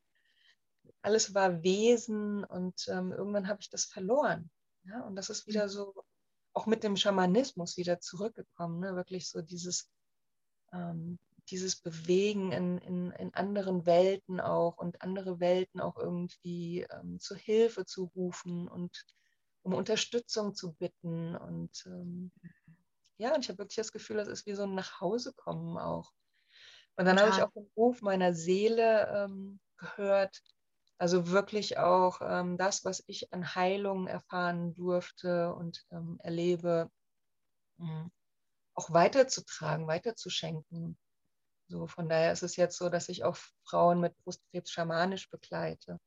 [1.03, 4.51] alles war Wesen und ähm, irgendwann habe ich das verloren.
[4.85, 5.03] Ja?
[5.03, 5.71] Und das ist wieder mhm.
[5.71, 6.05] so,
[6.53, 8.95] auch mit dem Schamanismus wieder zurückgekommen, ne?
[8.97, 9.89] wirklich so dieses,
[10.73, 11.19] ähm,
[11.51, 17.37] dieses Bewegen in, in, in anderen Welten auch und andere Welten auch irgendwie ähm, zur
[17.37, 19.05] Hilfe zu rufen und
[19.63, 21.37] um Unterstützung zu bitten.
[21.37, 22.33] Und ähm,
[23.19, 26.13] ja, und ich habe wirklich das Gefühl, das ist wie so ein Nachhausekommen auch.
[26.97, 30.43] Und dann habe ich auch den Ruf meiner Seele ähm, gehört,
[30.99, 36.91] also wirklich auch ähm, das, was ich an Heilung erfahren durfte und ähm, erlebe,
[37.79, 38.11] mh, hm,
[38.75, 40.99] auch weiterzutragen, weiterzuschenken.
[41.71, 46.01] So, von daher ist es jetzt so, dass ich auch Frauen mit Brustkrebs schamanisch begleite.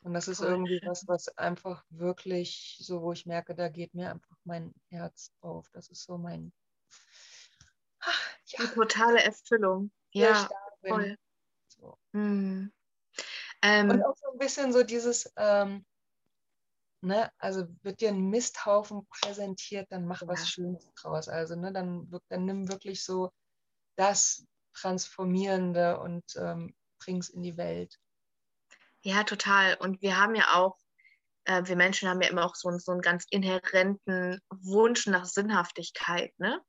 [0.00, 3.94] Und das ist Voll irgendwie was, was einfach wirklich so, wo ich merke, da geht
[3.94, 5.70] mir einfach mein Herz auf.
[5.70, 6.52] Das ist so mein.
[8.00, 8.64] Ach, ja.
[8.64, 9.92] Die totale Erfüllung.
[10.12, 10.48] Ja,
[10.84, 11.16] voll.
[11.68, 11.96] So.
[12.12, 12.72] Mm.
[13.62, 15.86] Ähm, Und auch so ein bisschen so dieses, ähm,
[17.00, 20.28] ne, also wird dir ein Misthaufen präsentiert, dann mach ja.
[20.28, 21.28] was Schönes draus.
[21.28, 23.30] Also, ne, dann, dann nimm wirklich so
[23.98, 27.98] das Transformierende und ähm, bring's in die Welt.
[29.02, 29.74] Ja, total.
[29.74, 30.76] Und wir haben ja auch,
[31.44, 36.32] äh, wir Menschen haben ja immer auch so, so einen ganz inhärenten Wunsch nach Sinnhaftigkeit.
[36.38, 36.60] Ne?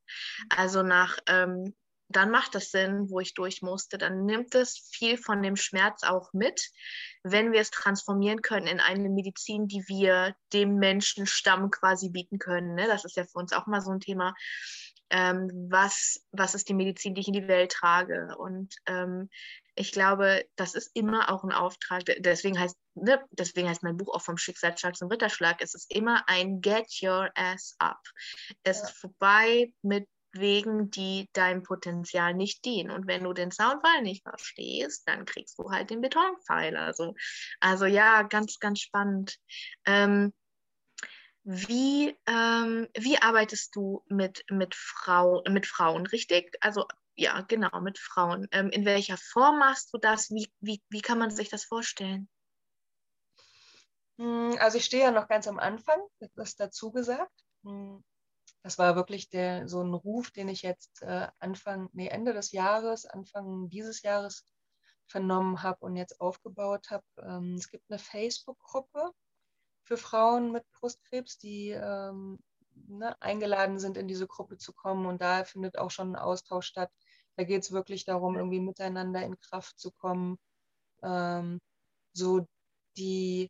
[0.49, 1.75] Also nach, ähm,
[2.11, 3.99] dann macht es Sinn, wo ich durch musste.
[3.99, 6.71] Dann nimmt es viel von dem Schmerz auch mit,
[7.23, 12.73] wenn wir es transformieren können in eine Medizin, die wir dem Menschenstamm quasi bieten können.
[12.73, 12.87] Ne?
[12.87, 14.33] Das ist ja für uns auch mal so ein Thema
[15.09, 18.35] ähm, was, was ist die Medizin, die ich in die Welt trage.
[18.37, 19.29] Und ähm,
[19.75, 22.03] ich glaube, das ist immer auch ein Auftrag.
[22.19, 25.61] Deswegen heißt, ne, deswegen heißt mein Buch auch vom Schicksalsschlag zum Ritterschlag.
[25.61, 27.99] Es ist immer ein Get Your Ass Up.
[28.63, 28.83] Es ja.
[28.83, 32.91] ist vorbei mit Wegen, die deinem Potenzial nicht dienen.
[32.91, 36.77] Und wenn du den Soundfall nicht verstehst, dann kriegst du halt den Betonpfeil.
[36.77, 37.15] Also,
[37.59, 39.37] also ja, ganz, ganz spannend.
[39.85, 40.33] Ähm,
[41.51, 46.55] wie, ähm, wie arbeitest du mit, mit, Frau, mit Frauen, richtig?
[46.61, 46.85] Also
[47.15, 48.47] ja, genau, mit Frauen.
[48.51, 50.29] Ähm, in welcher Form machst du das?
[50.29, 52.29] Wie, wie, wie kann man sich das vorstellen?
[54.19, 55.99] Hm, also ich stehe ja noch ganz am Anfang,
[56.35, 57.43] das dazu gesagt.
[57.63, 58.03] Hm,
[58.61, 62.51] das war wirklich der, so ein Ruf, den ich jetzt äh, Anfang, nee, Ende des
[62.51, 64.45] Jahres, Anfang dieses Jahres
[65.07, 67.05] vernommen habe und jetzt aufgebaut habe.
[67.17, 69.13] Ähm, es gibt eine Facebook-Gruppe,
[69.89, 72.37] für Frauen mit Brustkrebs, die ähm,
[72.87, 75.07] ne, eingeladen sind, in diese Gruppe zu kommen.
[75.07, 76.91] Und da findet auch schon ein Austausch statt.
[77.37, 80.37] Da geht es wirklich darum, irgendwie miteinander in Kraft zu kommen.
[81.01, 81.59] Ähm,
[82.13, 82.45] so
[82.97, 83.49] die,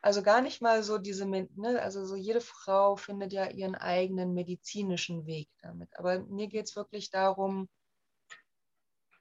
[0.00, 4.32] also gar nicht mal so diese, ne, also so jede Frau findet ja ihren eigenen
[4.32, 5.98] medizinischen Weg damit.
[5.98, 7.68] Aber mir geht es wirklich darum,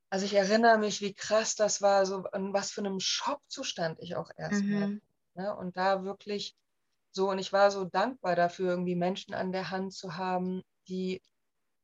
[0.10, 4.16] also ich erinnere mich, wie krass das war, so an was für einem Schockzustand ich
[4.16, 4.88] auch erstmal.
[4.88, 5.02] Mhm.
[5.36, 5.56] Ne?
[5.56, 6.56] Und da wirklich
[7.12, 11.22] so, und ich war so dankbar dafür, irgendwie Menschen an der Hand zu haben, die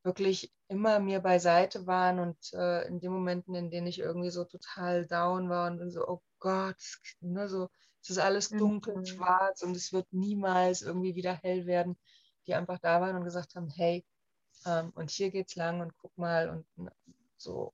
[0.04, 4.44] wirklich immer mir beiseite waren und äh, in den Momenten, in denen ich irgendwie so
[4.44, 6.76] total down war und so, oh Gott,
[7.22, 7.70] ne, so,
[8.02, 9.06] es ist alles dunkel, mhm.
[9.06, 11.98] schwarz und es wird niemals irgendwie wieder hell werden,
[12.46, 14.06] die einfach da waren und gesagt haben, hey,
[14.66, 16.92] ähm, und hier geht's lang und guck mal und ne,
[17.38, 17.72] so.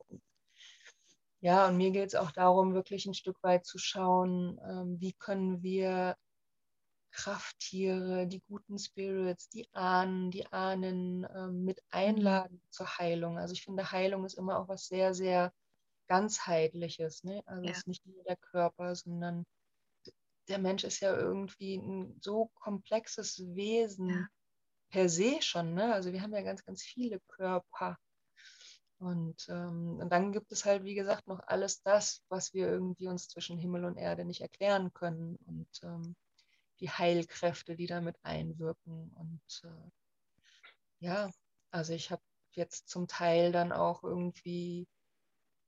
[1.41, 5.13] Ja, und mir geht es auch darum, wirklich ein Stück weit zu schauen, ähm, wie
[5.13, 6.15] können wir
[7.11, 13.37] Krafttiere, die guten Spirits, die Ahnen, die Ahnen ähm, mit einladen zur Heilung.
[13.37, 15.51] Also ich finde, Heilung ist immer auch was sehr, sehr
[16.07, 17.23] ganzheitliches.
[17.23, 17.41] Ne?
[17.45, 17.71] Also ja.
[17.71, 19.45] es ist nicht nur der Körper, sondern
[20.47, 24.27] der Mensch ist ja irgendwie ein so komplexes Wesen ja.
[24.89, 25.73] per se schon.
[25.73, 25.93] Ne?
[25.93, 27.97] Also wir haben ja ganz, ganz viele Körper.
[29.01, 33.07] Und, ähm, und dann gibt es halt, wie gesagt, noch alles das, was wir irgendwie
[33.07, 36.15] uns zwischen Himmel und Erde nicht erklären können und ähm,
[36.79, 39.11] die Heilkräfte, die damit einwirken.
[39.15, 39.89] Und äh,
[40.99, 41.31] ja,
[41.71, 44.87] also ich habe jetzt zum Teil dann auch irgendwie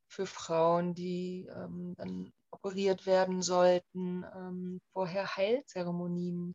[0.08, 6.54] für Frauen, die ähm, dann operiert werden sollten, ähm, vorher Heilzeremonien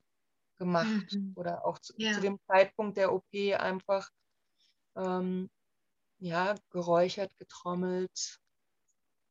[0.58, 1.32] gemacht mhm.
[1.34, 2.12] oder auch zu, ja.
[2.12, 4.08] zu, dem Zeitpunkt der OP einfach
[4.94, 5.50] ähm,
[6.18, 8.38] ja, geräuchert, getrommelt,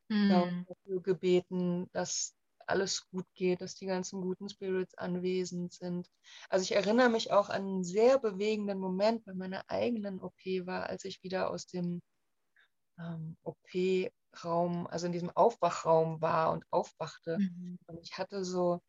[0.09, 0.65] mhm.
[0.67, 2.33] dafür gebeten, dass
[2.67, 6.09] alles gut geht, dass die ganzen guten Spirits anwesend sind.
[6.49, 10.87] Also ich erinnere mich auch an einen sehr bewegenden Moment bei meiner eigenen OP war,
[10.87, 12.01] als ich wieder aus dem
[12.99, 14.11] ähm, OP
[14.43, 17.37] Raum, also in diesem Aufwachraum war und aufwachte.
[17.39, 17.79] Mhm.
[17.87, 18.81] Und ich hatte so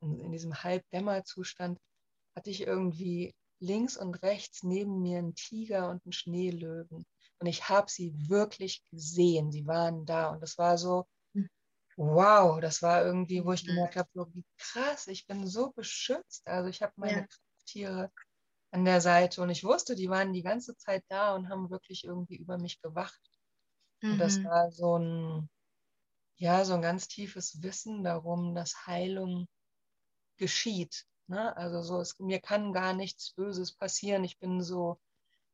[0.00, 1.78] in, in diesem Halbdämmerzustand,
[2.36, 7.06] hatte ich irgendwie links und rechts neben mir einen Tiger und einen Schneelöwen.
[7.38, 9.50] Und ich habe sie wirklich gesehen.
[9.50, 10.30] Sie waren da.
[10.30, 11.48] Und das war so, hm.
[11.96, 16.46] wow, das war irgendwie, wo ich gemerkt habe, so, wie krass, ich bin so beschützt.
[16.46, 17.26] Also ich habe meine ja.
[17.66, 18.12] Tiere
[18.72, 22.04] an der Seite und ich wusste, die waren die ganze Zeit da und haben wirklich
[22.04, 23.20] irgendwie über mich gewacht.
[24.00, 24.12] Mhm.
[24.12, 24.44] Und das mhm.
[24.44, 25.50] war so ein,
[26.36, 29.46] ja, so ein ganz tiefes Wissen darum, dass Heilung
[30.38, 31.06] geschieht.
[31.26, 31.56] Ne?
[31.56, 34.24] Also so, es, mir kann gar nichts Böses passieren.
[34.24, 35.00] Ich bin so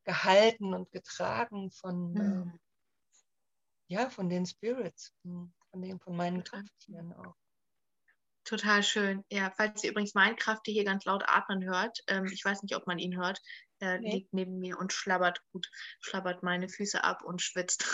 [0.03, 2.21] gehalten und getragen von, mhm.
[2.21, 2.59] ähm,
[3.87, 7.35] ja, von den Spirits, von, den, von meinen Krafttieren auch.
[8.43, 9.23] Total schön.
[9.29, 12.87] Ja, falls ihr übrigens Minecraft hier ganz laut atmen hört, ähm, ich weiß nicht, ob
[12.87, 13.39] man ihn hört,
[13.79, 14.11] er nee.
[14.11, 17.85] liegt neben mir und schlabbert gut, schlabbert meine Füße ab und schwitzt.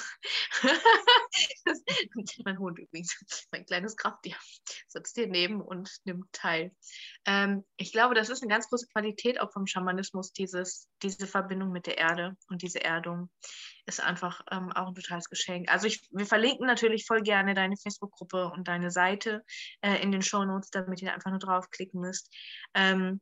[2.46, 3.18] mein Hund übrigens,
[3.52, 4.36] mein kleines Krafttier,
[4.88, 6.76] sitzt hier neben und nimmt teil.
[7.26, 11.72] Ähm, ich glaube, das ist eine ganz große Qualität auch vom Schamanismus, dieses, diese Verbindung
[11.72, 13.30] mit der Erde und diese Erdung
[13.86, 15.72] ist einfach ähm, auch ein totales Geschenk.
[15.72, 19.44] Also ich, wir verlinken natürlich voll gerne deine Facebook-Gruppe und deine Seite
[19.82, 22.34] äh, in den Show Notes, damit ihr einfach nur draufklicken müsst.
[22.74, 23.22] Ähm,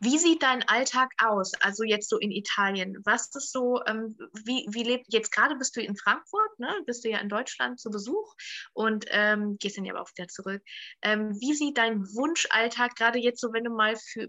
[0.00, 1.54] wie sieht dein Alltag aus?
[1.60, 2.98] Also jetzt so in Italien.
[3.04, 6.72] Was ist so, ähm, wie, wie lebt, jetzt gerade bist du in Frankfurt, ne?
[6.86, 8.34] bist du ja in Deutschland zu Besuch
[8.72, 10.62] und ähm, gehst dann ja aber auch wieder zurück.
[11.02, 14.28] Ähm, wie sieht dein Wunschalltag gerade jetzt so, wenn du mal für,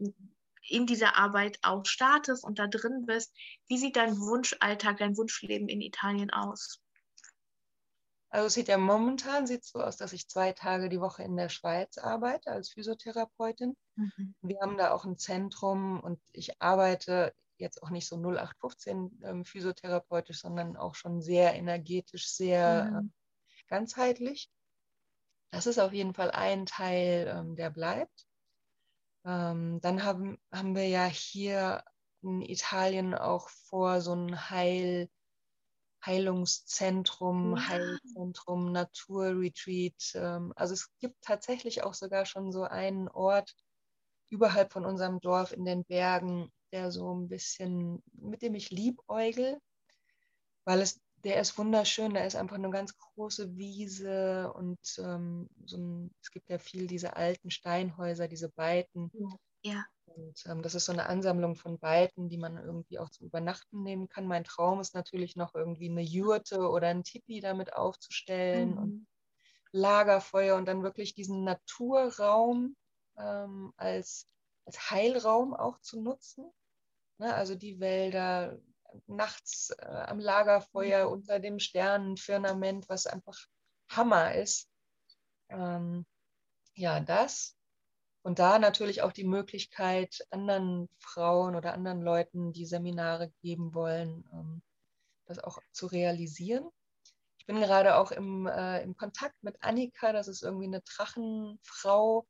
[0.67, 3.33] in dieser Arbeit auch startest und da drin bist?
[3.67, 6.84] Wie sieht dein Wunschalltag, dein Wunschleben in Italien aus?
[8.35, 11.37] Also es sieht ja momentan sieht so aus, dass ich zwei Tage die Woche in
[11.37, 13.77] der Schweiz arbeite als Physiotherapeutin.
[13.95, 14.35] Mhm.
[14.41, 19.45] Wir haben da auch ein Zentrum und ich arbeite jetzt auch nicht so 0815 ähm,
[19.45, 23.13] physiotherapeutisch, sondern auch schon sehr energetisch, sehr mhm.
[23.47, 24.51] äh, ganzheitlich.
[25.51, 28.27] Das ist auf jeden Fall ein Teil, ähm, der bleibt.
[29.23, 31.85] Ähm, dann haben, haben wir ja hier
[32.21, 35.09] in Italien auch vor, so ein Heil-
[36.05, 37.67] Heilungszentrum, ja.
[37.67, 40.13] Heilzentrum, Naturretreat.
[40.15, 43.53] Ähm, also es gibt tatsächlich auch sogar schon so einen Ort
[44.29, 49.59] überhalb von unserem Dorf in den Bergen, der so ein bisschen, mit dem ich liebäugel,
[50.65, 55.77] weil es, der ist wunderschön, da ist einfach eine ganz große Wiese und ähm, so
[55.77, 59.09] ein, es gibt ja viel diese alten Steinhäuser, diese Beiten.
[59.13, 59.29] Ja.
[60.05, 63.83] Und ähm, das ist so eine Ansammlung von Beiten, die man irgendwie auch zum Übernachten
[63.83, 64.27] nehmen kann.
[64.27, 68.77] Mein Traum ist natürlich noch irgendwie eine Jurte oder ein Tipi damit aufzustellen mhm.
[68.77, 69.07] und
[69.71, 72.77] Lagerfeuer und dann wirklich diesen Naturraum
[73.17, 74.27] ähm, als,
[74.65, 76.49] als Heilraum auch zu nutzen.
[77.17, 77.33] Ne?
[77.33, 78.57] Also die Wälder
[79.07, 81.13] nachts äh, am Lagerfeuer mhm.
[81.13, 83.37] unter dem Sternenfirmament, was einfach
[83.89, 84.69] Hammer ist.
[85.49, 86.05] Ähm,
[86.75, 87.57] ja, das
[88.25, 94.27] und da natürlich auch die Möglichkeit, anderen Frauen oder anderen Leuten, die Seminare geben wollen,
[94.33, 94.63] ähm,
[95.27, 96.67] das auch zu realisieren.
[97.37, 102.25] Ich bin gerade auch im, äh, im Kontakt mit Annika, das ist irgendwie eine Drachenfrau.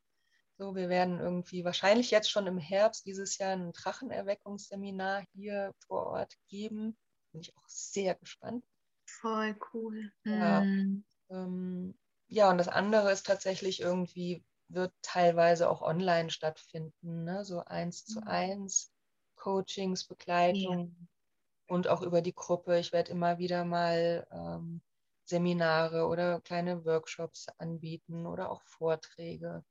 [0.58, 6.08] So, wir werden irgendwie wahrscheinlich jetzt schon im Herbst dieses Jahr ein Drachenerweckungsseminar hier vor
[6.08, 6.97] Ort geben.
[7.31, 8.65] Bin ich auch sehr gespannt.
[9.05, 10.12] Voll cool.
[10.25, 11.05] Ja, mm.
[11.29, 17.45] ähm, ja und das andere ist tatsächlich irgendwie, wird teilweise auch online stattfinden, ne?
[17.45, 18.28] so eins zu mhm.
[18.28, 18.91] eins
[19.36, 21.75] Coachings, Begleitung ja.
[21.75, 22.80] und auch über die Gruppe.
[22.80, 24.82] Ich werde immer wieder mal ähm,
[25.25, 29.63] Seminare oder kleine Workshops anbieten oder auch Vorträge.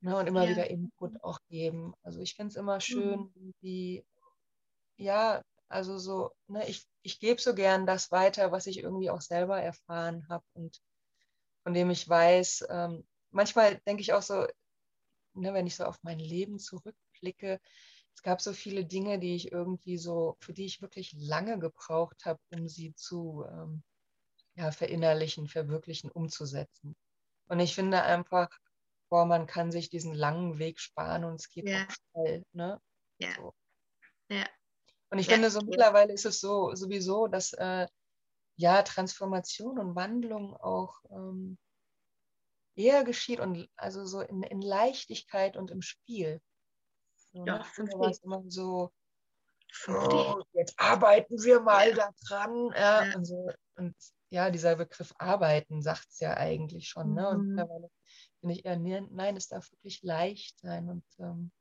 [0.00, 0.16] Ne?
[0.16, 0.50] Und immer ja.
[0.50, 1.94] wieder Input auch geben.
[2.02, 3.54] Also ich finde es immer schön, mhm.
[3.60, 4.04] wie,
[4.96, 9.20] ja, also so, ne, ich, ich gebe so gern das weiter, was ich irgendwie auch
[9.20, 10.80] selber erfahren habe und
[11.62, 14.46] von dem ich weiß, ähm, manchmal denke ich auch so,
[15.34, 17.60] ne, wenn ich so auf mein Leben zurückblicke,
[18.14, 22.24] es gab so viele Dinge, die ich irgendwie so, für die ich wirklich lange gebraucht
[22.24, 23.82] habe, um sie zu ähm,
[24.54, 26.96] ja, verinnerlichen, verwirklichen, umzusetzen.
[27.48, 28.48] Und ich finde einfach,
[29.08, 31.84] boah, man kann sich diesen langen Weg sparen und es geht ja.
[31.84, 32.44] auch schnell.
[32.52, 32.80] Ne?
[33.18, 33.34] Ja.
[33.34, 33.52] So.
[34.28, 34.46] ja.
[35.10, 35.34] Und ich ja.
[35.34, 37.88] finde, so mittlerweile ist es so sowieso, dass äh,
[38.56, 41.58] ja Transformation und Wandlung auch ähm,
[42.76, 46.40] eher geschieht und also so in, in Leichtigkeit und im Spiel.
[47.32, 47.64] So, ja, ne?
[47.64, 48.92] Früher war es immer so,
[49.88, 52.10] oh, jetzt arbeiten wir mal ja.
[52.28, 52.70] daran.
[52.74, 53.16] Ja, ja.
[53.16, 53.94] Und, so, und
[54.30, 57.14] ja, dieser Begriff arbeiten sagt es ja eigentlich schon.
[57.14, 57.28] Ne?
[57.28, 57.54] Und mhm.
[57.54, 57.90] mittlerweile
[58.40, 61.52] finde ich eher, nein, es darf wirklich leicht sein und ähm,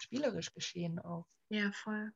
[0.00, 1.26] spielerisch geschehen auch.
[1.50, 2.12] Ja, voll.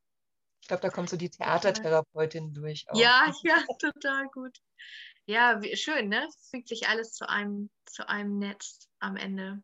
[0.66, 2.86] Ich glaube, da kommt so die Theatertherapeutin durch.
[2.88, 2.98] Auch.
[2.98, 4.58] Ja, ja, total gut.
[5.24, 6.28] Ja, wie, schön, ne?
[6.50, 9.62] Fügt sich alles zu einem, zu einem Netz am Ende.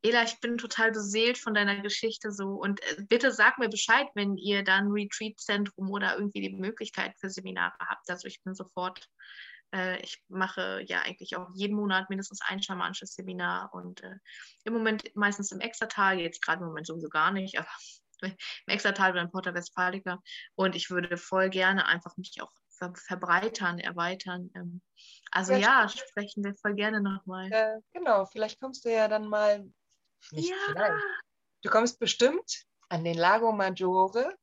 [0.00, 4.06] Ela, ich bin total beseelt von deiner Geschichte so und äh, bitte sag mir Bescheid,
[4.14, 8.08] wenn ihr dann Retreat-Zentrum oder irgendwie die Möglichkeit für Seminare habt.
[8.08, 9.06] Also ich bin sofort,
[9.74, 14.16] äh, ich mache ja eigentlich auch jeden Monat mindestens ein schamanisches Seminar und äh,
[14.64, 17.68] im Moment meistens im Extratal, jetzt gerade im Moment sowieso gar nicht, aber
[18.22, 20.20] im Extratal oder in Porta Westfalica
[20.54, 24.50] und ich würde voll gerne einfach mich auch ver verbreitern, erweitern.
[24.54, 24.80] Ähm,
[25.30, 27.50] also ja, ja sprechen wir voll gerne nochmal.
[27.52, 29.64] Äh, genau, vielleicht kommst du ja dann mal.
[30.32, 30.56] Nicht ja.
[30.66, 31.04] Vielleicht.
[31.62, 34.34] Du kommst bestimmt an den Lago Maggiore.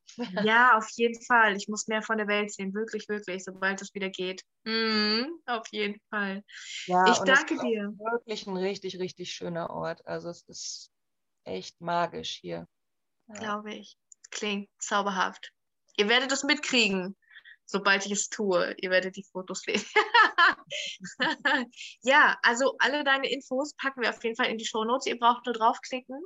[0.44, 1.56] Ja, auf jeden Fall.
[1.58, 4.42] Ich muss mehr von der Welt sehen, wirklich, wirklich, sobald es wieder geht.
[4.64, 6.44] Mhm, auf jeden Fall.
[6.86, 7.94] Ja, ich danke dir.
[7.98, 10.06] Wirklich ein richtig, richtig schöner Ort.
[10.08, 10.92] Also es ist
[11.44, 12.68] echt magisch hier.
[13.28, 13.98] Glaube ich.
[14.32, 15.52] Klingt zauberhaft.
[15.96, 17.16] Ihr werdet es mitkriegen
[17.68, 18.74] sobald ich es tue.
[18.80, 19.84] Ihr werdet die Fotos sehen.
[22.02, 25.06] ja, also alle deine Infos packen wir auf jeden Fall in die Show Notes.
[25.06, 26.20] Ihr braucht nur draufklicken.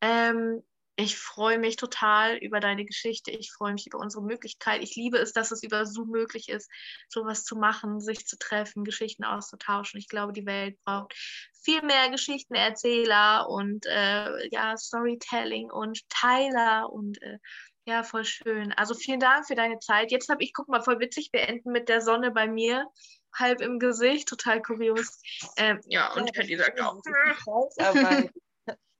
[0.00, 0.62] Ähm,
[1.00, 3.30] ich freue mich total über deine Geschichte.
[3.30, 4.82] Ich freue mich über unsere Möglichkeit.
[4.82, 6.68] Ich liebe es, dass es über Zoom möglich ist,
[7.08, 10.00] sowas zu machen, sich zu treffen, Geschichten auszutauschen.
[10.00, 11.14] Ich glaube, die Welt braucht
[11.62, 17.38] viel mehr Geschichtenerzähler und äh, ja, Storytelling und Teiler und äh,
[17.84, 18.72] ja, voll schön.
[18.72, 20.10] Also vielen Dank für deine Zeit.
[20.10, 22.84] Jetzt habe ich, guck mal, voll witzig, wir enden mit der Sonne bei mir,
[23.32, 25.20] halb im Gesicht, total kurios.
[25.56, 27.00] Ähm, ja, und ja, Patty sagt auch.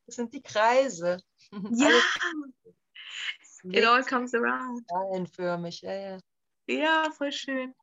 [0.06, 1.18] Das sind die Kreise.
[1.74, 1.90] Ja.
[3.64, 4.84] It all comes around.
[4.90, 6.18] Reihenförmig, ja, ja.
[6.68, 7.74] Ja, voll schön.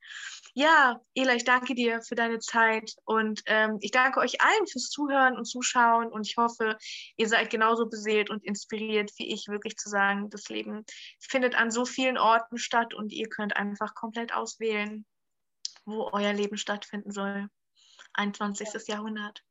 [0.53, 4.89] Ja, Ela, ich danke dir für deine Zeit und ähm, ich danke euch allen fürs
[4.89, 6.78] Zuhören und Zuschauen und ich hoffe,
[7.18, 10.86] ihr seid genauso beseelt und inspiriert wie ich, wirklich zu sagen, das Leben
[11.20, 15.05] findet an so vielen Orten statt und ihr könnt einfach komplett auswählen,
[15.86, 17.49] wo euer Leben stattfinden soll.
[18.13, 18.68] 21.
[18.88, 18.95] Ja.
[18.95, 19.43] Jahrhundert.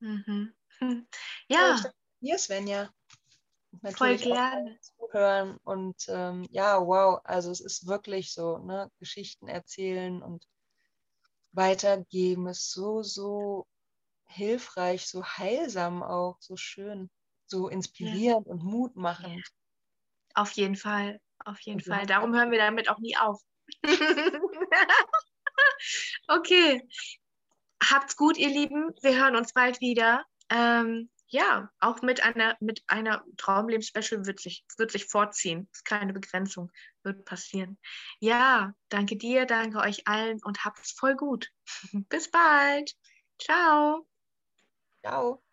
[0.00, 0.54] Mhm.
[1.48, 1.80] Ja.
[2.20, 2.90] Hier, Svenja
[3.82, 4.78] natürlich Voll gerne.
[4.80, 10.46] zuhören und ähm, ja, wow, also es ist wirklich so, ne, Geschichten erzählen und
[11.52, 13.66] weitergeben ist so, so
[14.26, 17.10] hilfreich, so heilsam auch, so schön,
[17.46, 18.52] so inspirierend ja.
[18.52, 19.44] und mutmachend.
[20.34, 22.06] Auf jeden Fall, auf jeden und Fall.
[22.06, 23.40] Darum hören wir damit auch nie auf.
[26.28, 26.86] okay.
[27.82, 28.90] Habt's gut, ihr Lieben.
[29.02, 30.24] Wir hören uns bald wieder.
[30.50, 35.68] Ähm, ja, auch mit einer, mit einer Traumleben-Special wird sich, wird sich vorziehen.
[35.72, 36.70] Ist keine Begrenzung,
[37.02, 37.78] wird passieren.
[38.20, 41.50] Ja, danke dir, danke euch allen und habt's voll gut.
[42.08, 42.92] Bis bald.
[43.38, 44.06] Ciao.
[45.02, 45.45] Ciao.